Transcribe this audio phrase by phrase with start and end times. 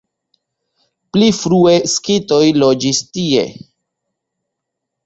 [1.17, 3.47] Pli frue skitoj loĝis tie.